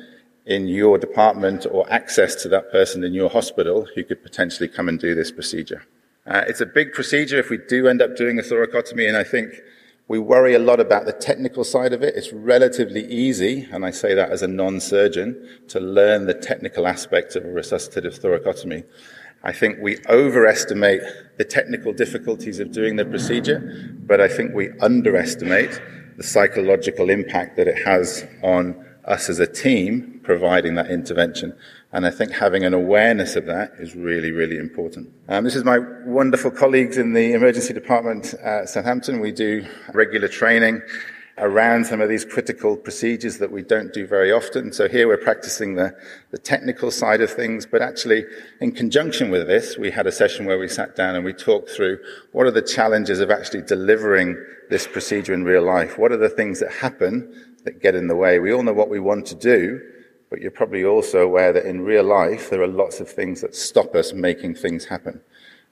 in 0.46 0.68
your 0.68 0.98
department 0.98 1.66
or 1.70 1.90
access 1.92 2.34
to 2.42 2.48
that 2.48 2.70
person 2.72 3.04
in 3.04 3.12
your 3.12 3.30
hospital 3.30 3.86
who 3.94 4.02
could 4.04 4.22
potentially 4.22 4.68
come 4.68 4.88
and 4.88 4.98
do 4.98 5.14
this 5.14 5.30
procedure? 5.30 5.84
Uh, 6.26 6.44
it's 6.46 6.60
a 6.60 6.66
big 6.66 6.92
procedure 6.92 7.38
if 7.38 7.50
we 7.50 7.58
do 7.68 7.88
end 7.88 8.02
up 8.02 8.16
doing 8.16 8.38
a 8.38 8.42
thoracotomy, 8.42 9.08
and 9.08 9.16
I 9.16 9.24
think 9.24 9.54
we 10.06 10.18
worry 10.18 10.54
a 10.54 10.58
lot 10.58 10.80
about 10.80 11.06
the 11.06 11.12
technical 11.12 11.64
side 11.64 11.92
of 11.92 12.02
it. 12.02 12.14
It's 12.16 12.32
relatively 12.32 13.06
easy, 13.06 13.68
and 13.72 13.86
I 13.86 13.90
say 13.90 14.14
that 14.14 14.30
as 14.30 14.42
a 14.42 14.48
non-surgeon, 14.48 15.48
to 15.68 15.80
learn 15.80 16.26
the 16.26 16.34
technical 16.34 16.86
aspects 16.86 17.36
of 17.36 17.44
a 17.44 17.48
resuscitative 17.48 18.18
thoracotomy. 18.20 18.84
I 19.42 19.52
think 19.52 19.78
we 19.80 19.98
overestimate 20.08 21.00
the 21.38 21.44
technical 21.44 21.92
difficulties 21.92 22.60
of 22.60 22.72
doing 22.72 22.96
the 22.96 23.04
procedure, 23.04 23.94
but 24.06 24.20
I 24.20 24.28
think 24.28 24.54
we 24.54 24.70
underestimate 24.80 25.80
the 26.16 26.22
psychological 26.22 27.08
impact 27.08 27.56
that 27.56 27.66
it 27.66 27.86
has 27.86 28.26
on 28.42 28.84
us 29.06 29.30
as 29.30 29.38
a 29.38 29.46
team 29.46 30.20
providing 30.22 30.74
that 30.74 30.90
intervention. 30.90 31.56
And 31.92 32.06
I 32.06 32.10
think 32.10 32.32
having 32.32 32.64
an 32.64 32.74
awareness 32.74 33.34
of 33.36 33.46
that 33.46 33.72
is 33.78 33.96
really, 33.96 34.30
really 34.30 34.58
important. 34.58 35.12
Um, 35.28 35.44
this 35.44 35.56
is 35.56 35.64
my 35.64 35.78
wonderful 36.04 36.50
colleagues 36.50 36.98
in 36.98 37.14
the 37.14 37.32
emergency 37.32 37.72
department 37.72 38.34
at 38.34 38.68
Southampton. 38.68 39.20
We 39.20 39.32
do 39.32 39.66
regular 39.94 40.28
training 40.28 40.82
around 41.40 41.86
some 41.86 42.00
of 42.00 42.08
these 42.08 42.24
critical 42.24 42.76
procedures 42.76 43.38
that 43.38 43.50
we 43.50 43.62
don't 43.62 43.92
do 43.92 44.06
very 44.06 44.30
often. 44.30 44.72
So 44.72 44.88
here 44.88 45.08
we're 45.08 45.16
practicing 45.16 45.74
the, 45.74 45.96
the 46.30 46.38
technical 46.38 46.90
side 46.90 47.20
of 47.22 47.30
things, 47.30 47.66
but 47.66 47.80
actually 47.80 48.24
in 48.60 48.72
conjunction 48.72 49.30
with 49.30 49.46
this, 49.46 49.78
we 49.78 49.90
had 49.90 50.06
a 50.06 50.12
session 50.12 50.44
where 50.44 50.58
we 50.58 50.68
sat 50.68 50.94
down 50.94 51.16
and 51.16 51.24
we 51.24 51.32
talked 51.32 51.70
through 51.70 51.98
what 52.32 52.46
are 52.46 52.50
the 52.50 52.62
challenges 52.62 53.20
of 53.20 53.30
actually 53.30 53.62
delivering 53.62 54.36
this 54.68 54.86
procedure 54.86 55.32
in 55.32 55.44
real 55.44 55.64
life? 55.64 55.98
What 55.98 56.12
are 56.12 56.18
the 56.18 56.28
things 56.28 56.60
that 56.60 56.72
happen 56.72 57.56
that 57.64 57.80
get 57.80 57.94
in 57.94 58.06
the 58.06 58.16
way? 58.16 58.38
We 58.38 58.52
all 58.52 58.62
know 58.62 58.72
what 58.72 58.90
we 58.90 59.00
want 59.00 59.26
to 59.26 59.34
do, 59.34 59.80
but 60.28 60.40
you're 60.40 60.50
probably 60.50 60.84
also 60.84 61.22
aware 61.22 61.52
that 61.52 61.66
in 61.66 61.80
real 61.80 62.04
life, 62.04 62.50
there 62.50 62.62
are 62.62 62.68
lots 62.68 63.00
of 63.00 63.08
things 63.08 63.40
that 63.40 63.56
stop 63.56 63.94
us 63.94 64.12
making 64.12 64.54
things 64.54 64.84
happen. 64.84 65.20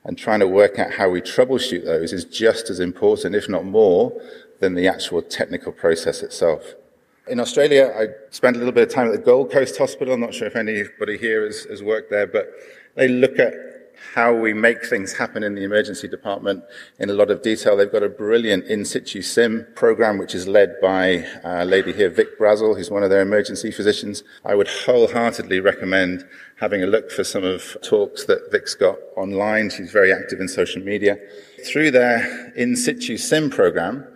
And 0.05 0.17
trying 0.17 0.41
to 0.41 0.49
work 0.49 0.79
out 0.79 0.93
how 0.93 1.11
we 1.11 1.21
troubleshoot 1.21 1.85
those 1.85 2.13
is 2.13 2.25
just 2.25 2.71
as 2.71 2.81
important, 2.81 3.35
if 3.35 3.49
not 3.49 3.65
more, 3.65 4.13
than 4.61 4.75
the 4.75 4.89
actual 4.89 5.23
technical 5.23 5.73
process 5.73 6.23
itself. 6.23 6.75
In 7.29 7.41
Australia, 7.41 7.93
I 7.95 8.07
spent 8.31 8.57
a 8.57 8.59
little 8.59 8.73
bit 8.73 8.89
of 8.89 8.95
time 8.95 9.09
at 9.09 9.13
the 9.13 9.19
Gold 9.19 9.51
Coast 9.51 9.77
Hospital. 9.77 10.15
I'm 10.15 10.21
not 10.21 10.33
sure 10.33 10.47
if 10.47 10.57
anybody 10.57 11.19
here 11.19 11.45
has, 11.45 11.65
has 11.65 11.83
worked 11.83 12.11
there, 12.11 12.27
but 12.27 12.51
they 12.95 13.09
look 13.09 13.39
at 13.39 13.53
how 14.15 14.35
we 14.35 14.53
make 14.53 14.85
things 14.85 15.13
happen 15.13 15.43
in 15.43 15.55
the 15.55 15.65
emergency 15.65 16.09
department 16.09 16.65
in 16.99 17.11
a 17.11 17.13
lot 17.13 17.31
of 17.31 17.43
detail. 17.43 17.77
They've 17.77 17.91
got 17.91 18.03
a 18.03 18.09
brilliant 18.09 18.65
in 18.65 18.85
situ 18.85 19.23
sim 19.23 19.67
program, 19.75 20.19
which 20.19 20.35
is 20.35 20.49
led 20.49 20.81
by 20.81 21.27
a 21.45 21.65
lady 21.65 21.93
here, 21.93 22.09
Vic 22.09 22.39
Brazil, 22.39 22.75
who's 22.75 22.91
one 22.91 23.03
of 23.03 23.11
their 23.11 23.23
emergency 23.23 23.71
physicians. 23.71 24.25
I 24.45 24.55
would 24.55 24.69
wholeheartedly 24.69 25.61
recommend 25.61 26.27
having 26.57 26.83
a 26.83 26.87
look 26.87 27.11
for 27.11 27.25
some 27.25 27.45
of 27.45 27.77
talks 27.83 28.25
that 28.25 28.51
Vic's 28.51 28.75
got 28.75 28.99
online. 29.17 29.71
She's 29.71 29.93
very 29.93 30.13
active 30.13 30.41
in 30.41 30.49
social 30.49 30.83
media. 30.83 31.19
Through 31.67 31.93
their 31.93 32.53
in 32.57 32.77
situ 32.77 33.17
sim 33.17 33.51
program, 33.51 34.07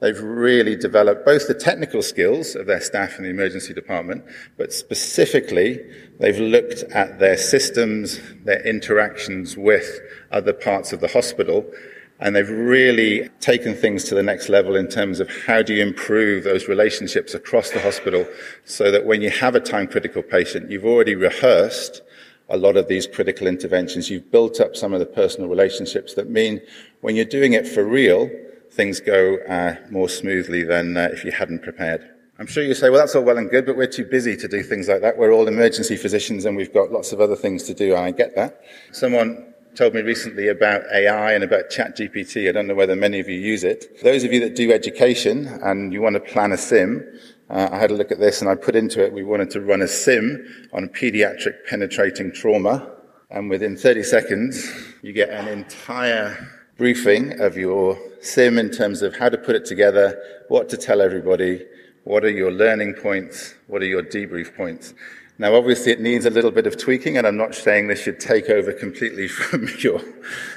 They've 0.00 0.20
really 0.20 0.76
developed 0.76 1.26
both 1.26 1.46
the 1.46 1.54
technical 1.54 2.02
skills 2.02 2.54
of 2.54 2.66
their 2.66 2.80
staff 2.80 3.18
in 3.18 3.24
the 3.24 3.30
emergency 3.30 3.74
department, 3.74 4.24
but 4.56 4.72
specifically, 4.72 5.78
they've 6.18 6.38
looked 6.38 6.84
at 6.84 7.18
their 7.18 7.36
systems, 7.36 8.18
their 8.44 8.66
interactions 8.66 9.58
with 9.58 10.00
other 10.32 10.54
parts 10.54 10.94
of 10.94 11.00
the 11.00 11.08
hospital, 11.08 11.70
and 12.18 12.34
they've 12.34 12.50
really 12.50 13.28
taken 13.40 13.74
things 13.74 14.04
to 14.04 14.14
the 14.14 14.22
next 14.22 14.48
level 14.48 14.74
in 14.74 14.88
terms 14.88 15.20
of 15.20 15.28
how 15.46 15.62
do 15.62 15.74
you 15.74 15.82
improve 15.82 16.44
those 16.44 16.66
relationships 16.66 17.34
across 17.34 17.70
the 17.70 17.80
hospital 17.80 18.26
so 18.64 18.90
that 18.90 19.06
when 19.06 19.20
you 19.20 19.30
have 19.30 19.54
a 19.54 19.60
time 19.60 19.86
critical 19.86 20.22
patient, 20.22 20.70
you've 20.70 20.84
already 20.84 21.14
rehearsed 21.14 22.02
a 22.48 22.56
lot 22.56 22.76
of 22.76 22.88
these 22.88 23.06
critical 23.06 23.46
interventions. 23.46 24.10
You've 24.10 24.30
built 24.30 24.60
up 24.60 24.76
some 24.76 24.92
of 24.92 25.00
the 25.00 25.06
personal 25.06 25.48
relationships 25.48 26.14
that 26.14 26.28
mean 26.28 26.60
when 27.00 27.16
you're 27.16 27.24
doing 27.24 27.52
it 27.52 27.66
for 27.66 27.84
real, 27.84 28.28
things 28.70 29.00
go 29.00 29.36
uh, 29.48 29.76
more 29.90 30.08
smoothly 30.08 30.64
than 30.64 30.96
uh, 30.96 31.08
if 31.12 31.24
you 31.24 31.32
hadn't 31.32 31.62
prepared. 31.62 32.08
I'm 32.38 32.46
sure 32.46 32.64
you 32.64 32.72
say, 32.72 32.88
well, 32.88 33.00
that's 33.00 33.14
all 33.14 33.22
well 33.22 33.36
and 33.36 33.50
good, 33.50 33.66
but 33.66 33.76
we're 33.76 33.86
too 33.86 34.06
busy 34.06 34.34
to 34.36 34.48
do 34.48 34.62
things 34.62 34.88
like 34.88 35.02
that. 35.02 35.18
We're 35.18 35.32
all 35.32 35.46
emergency 35.46 35.96
physicians 35.96 36.46
and 36.46 36.56
we've 36.56 36.72
got 36.72 36.90
lots 36.90 37.12
of 37.12 37.20
other 37.20 37.36
things 37.36 37.64
to 37.64 37.74
do. 37.74 37.94
and 37.94 38.02
I 38.02 38.12
get 38.12 38.34
that. 38.34 38.62
Someone 38.92 39.52
told 39.74 39.94
me 39.94 40.00
recently 40.00 40.48
about 40.48 40.82
AI 40.92 41.32
and 41.32 41.44
about 41.44 41.68
ChatGPT. 41.70 42.48
I 42.48 42.52
don't 42.52 42.66
know 42.66 42.74
whether 42.74 42.96
many 42.96 43.20
of 43.20 43.28
you 43.28 43.38
use 43.38 43.62
it. 43.62 44.02
Those 44.02 44.24
of 44.24 44.32
you 44.32 44.40
that 44.40 44.56
do 44.56 44.72
education 44.72 45.48
and 45.62 45.92
you 45.92 46.00
want 46.00 46.14
to 46.14 46.20
plan 46.20 46.52
a 46.52 46.56
sim, 46.56 47.04
uh, 47.50 47.68
I 47.70 47.78
had 47.78 47.90
a 47.90 47.94
look 47.94 48.10
at 48.10 48.20
this 48.20 48.40
and 48.40 48.48
I 48.48 48.54
put 48.54 48.74
into 48.74 49.04
it, 49.04 49.12
we 49.12 49.22
wanted 49.22 49.50
to 49.50 49.60
run 49.60 49.82
a 49.82 49.88
sim 49.88 50.68
on 50.72 50.88
pediatric 50.88 51.66
penetrating 51.68 52.32
trauma. 52.32 52.90
And 53.30 53.50
within 53.50 53.76
30 53.76 54.02
seconds, 54.02 54.72
you 55.02 55.12
get 55.12 55.28
an 55.28 55.46
entire 55.46 56.36
briefing 56.78 57.38
of 57.40 57.56
your 57.56 57.98
sim 58.20 58.58
in 58.58 58.70
terms 58.70 59.02
of 59.02 59.16
how 59.16 59.28
to 59.28 59.38
put 59.38 59.56
it 59.56 59.64
together, 59.64 60.20
what 60.48 60.68
to 60.70 60.76
tell 60.76 61.00
everybody, 61.00 61.64
what 62.04 62.24
are 62.24 62.30
your 62.30 62.50
learning 62.50 62.94
points, 62.94 63.54
what 63.66 63.82
are 63.82 63.86
your 63.86 64.02
debrief 64.02 64.56
points. 64.56 64.94
Now, 65.38 65.54
obviously, 65.54 65.92
it 65.92 66.02
needs 66.02 66.26
a 66.26 66.30
little 66.30 66.50
bit 66.50 66.66
of 66.66 66.76
tweaking, 66.76 67.16
and 67.16 67.26
I'm 67.26 67.38
not 67.38 67.54
saying 67.54 67.86
this 67.86 68.02
should 68.02 68.20
take 68.20 68.50
over 68.50 68.74
completely 68.74 69.26
from 69.28 69.68
your 69.78 70.00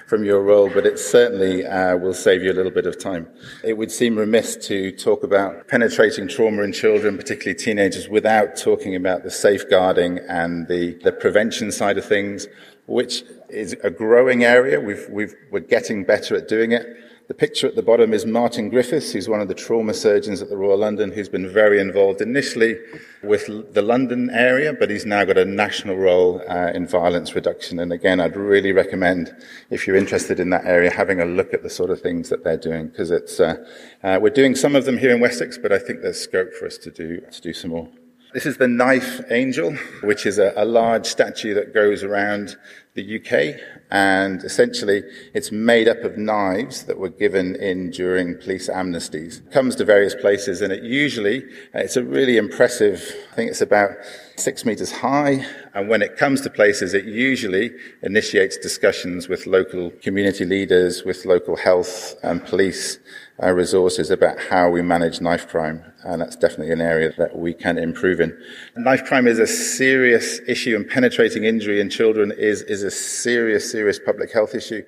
from 0.07 0.25
your 0.25 0.41
role, 0.41 0.69
but 0.69 0.85
it 0.85 0.99
certainly 0.99 1.65
uh, 1.65 1.95
will 1.95 2.13
save 2.13 2.43
you 2.43 2.51
a 2.51 2.53
little 2.53 2.71
bit 2.71 2.85
of 2.85 2.99
time. 2.99 3.27
It 3.63 3.77
would 3.77 3.91
seem 3.91 4.17
remiss 4.17 4.57
to 4.67 4.91
talk 4.91 5.23
about 5.23 5.69
penetrating 5.69 6.27
trauma 6.27 6.63
in 6.63 6.73
children, 6.73 7.15
particularly 7.15 7.55
teenagers, 7.55 8.09
without 8.09 8.57
talking 8.57 8.93
about 8.93 9.23
the 9.23 9.31
safeguarding 9.31 10.19
and 10.27 10.67
the 10.67 10.95
the 11.01 11.13
prevention 11.13 11.71
side 11.71 11.97
of 11.97 12.03
things 12.03 12.47
which 12.85 13.23
is 13.49 13.73
a 13.83 13.89
growing 13.89 14.43
area. 14.43 14.79
We've, 14.79 15.07
we've, 15.09 15.33
we're 15.51 15.61
getting 15.61 16.03
better 16.03 16.35
at 16.35 16.47
doing 16.47 16.71
it. 16.71 16.85
The 17.29 17.33
picture 17.33 17.67
at 17.67 17.75
the 17.75 17.81
bottom 17.81 18.13
is 18.13 18.25
Martin 18.25 18.69
Griffiths, 18.69 19.13
who's 19.13 19.29
one 19.29 19.39
of 19.39 19.47
the 19.47 19.53
trauma 19.53 19.93
surgeons 19.93 20.41
at 20.41 20.49
the 20.49 20.57
Royal 20.57 20.77
London, 20.77 21.09
who's 21.09 21.29
been 21.29 21.47
very 21.47 21.79
involved 21.79 22.19
initially 22.19 22.77
with 23.23 23.73
the 23.73 23.81
London 23.81 24.29
area, 24.29 24.73
but 24.73 24.89
he's 24.89 25.05
now 25.05 25.23
got 25.23 25.37
a 25.37 25.45
national 25.45 25.95
role 25.95 26.41
uh, 26.49 26.71
in 26.73 26.85
violence 26.85 27.33
reduction. 27.33 27.79
And 27.79 27.93
again, 27.93 28.19
I'd 28.19 28.35
really 28.35 28.73
recommend, 28.73 29.33
if 29.69 29.87
you're 29.87 29.95
interested 29.95 30.37
in 30.37 30.49
that 30.49 30.65
area, 30.65 30.91
having 30.91 31.21
a 31.21 31.25
look 31.25 31.53
at 31.53 31.63
the 31.63 31.69
sort 31.69 31.91
of 31.91 32.01
things 32.01 32.27
that 32.27 32.43
they're 32.43 32.57
doing, 32.57 32.87
because 32.87 33.09
it's 33.09 33.39
uh, 33.39 33.55
uh, 34.03 34.19
we're 34.21 34.29
doing 34.29 34.53
some 34.53 34.75
of 34.75 34.83
them 34.83 34.97
here 34.97 35.15
in 35.15 35.21
Wessex, 35.21 35.57
but 35.57 35.71
I 35.71 35.79
think 35.79 36.01
there's 36.01 36.19
scope 36.19 36.53
for 36.53 36.65
us 36.65 36.77
to 36.79 36.91
do 36.91 37.21
to 37.21 37.41
do 37.41 37.53
some 37.53 37.71
more. 37.71 37.87
This 38.33 38.47
is 38.47 38.57
the 38.57 38.67
knife 38.67 39.21
angel, 39.29 39.75
which 40.01 40.25
is 40.25 40.39
a, 40.39 40.53
a, 40.55 40.65
large 40.65 41.05
statue 41.05 41.53
that 41.53 41.71
goes 41.71 42.03
around 42.03 42.57
the 42.95 43.19
UK. 43.19 43.61
And 43.91 44.43
essentially, 44.43 45.03
it's 45.35 45.51
made 45.51 45.87
up 45.87 45.99
of 45.99 46.17
knives 46.17 46.85
that 46.85 46.97
were 46.97 47.09
given 47.09 47.55
in 47.55 47.91
during 47.91 48.35
police 48.39 48.69
amnesties. 48.69 49.45
It 49.45 49.51
comes 49.51 49.75
to 49.75 49.85
various 49.85 50.15
places, 50.15 50.63
and 50.63 50.73
it 50.73 50.81
usually, 50.81 51.43
uh, 51.75 51.81
it's 51.85 51.95
a 51.95 52.03
really 52.03 52.37
impressive, 52.37 53.03
I 53.31 53.35
think 53.35 53.51
it's 53.51 53.61
about 53.61 53.91
six 54.35 54.65
meters 54.65 54.91
high. 54.91 55.45
And 55.75 55.87
when 55.87 56.01
it 56.01 56.17
comes 56.17 56.41
to 56.41 56.49
places, 56.49 56.95
it 56.95 57.05
usually 57.05 57.69
initiates 58.01 58.57
discussions 58.57 59.29
with 59.29 59.45
local 59.45 59.91
community 60.01 60.43
leaders, 60.45 61.03
with 61.03 61.23
local 61.25 61.55
health 61.55 62.15
and 62.23 62.43
police 62.43 62.97
uh, 63.43 63.51
resources 63.51 64.09
about 64.09 64.39
how 64.39 64.69
we 64.69 64.81
manage 64.81 65.19
knife 65.21 65.47
crime. 65.47 65.83
And 66.03 66.21
that's 66.21 66.35
definitely 66.35 66.71
an 66.71 66.81
area 66.81 67.13
that 67.17 67.35
we 67.35 67.53
can 67.53 67.77
improve 67.77 68.19
in. 68.19 68.37
Knife 68.75 69.03
crime 69.05 69.27
is 69.27 69.39
a 69.39 69.47
serious 69.47 70.39
issue 70.47 70.75
and 70.75 70.87
penetrating 70.87 71.43
injury 71.43 71.81
in 71.81 71.89
children 71.89 72.31
is, 72.31 72.61
is 72.63 72.83
a 72.83 72.91
serious, 72.91 73.69
serious 73.69 73.99
public 73.99 74.31
health 74.31 74.55
issue. 74.55 74.83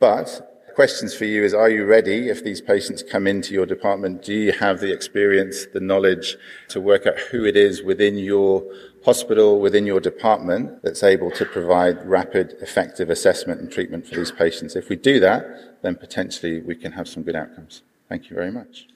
But 0.00 0.53
questions 0.74 1.14
for 1.14 1.24
you 1.24 1.44
is, 1.44 1.54
are 1.54 1.70
you 1.70 1.84
ready 1.84 2.28
if 2.28 2.42
these 2.42 2.60
patients 2.60 3.02
come 3.02 3.26
into 3.26 3.54
your 3.54 3.66
department? 3.66 4.22
Do 4.22 4.34
you 4.34 4.52
have 4.52 4.80
the 4.80 4.92
experience, 4.92 5.66
the 5.72 5.80
knowledge 5.80 6.36
to 6.68 6.80
work 6.80 7.06
out 7.06 7.18
who 7.30 7.44
it 7.44 7.56
is 7.56 7.82
within 7.82 8.18
your 8.18 8.64
hospital, 9.04 9.60
within 9.60 9.86
your 9.86 10.00
department 10.00 10.82
that's 10.82 11.02
able 11.02 11.30
to 11.32 11.44
provide 11.44 12.04
rapid, 12.04 12.56
effective 12.60 13.08
assessment 13.08 13.60
and 13.60 13.70
treatment 13.70 14.06
for 14.06 14.16
these 14.16 14.32
patients? 14.32 14.74
If 14.74 14.88
we 14.88 14.96
do 14.96 15.20
that, 15.20 15.82
then 15.82 15.94
potentially 15.94 16.60
we 16.60 16.74
can 16.74 16.92
have 16.92 17.08
some 17.08 17.22
good 17.22 17.36
outcomes. 17.36 17.82
Thank 18.08 18.28
you 18.28 18.36
very 18.36 18.50
much. 18.50 18.88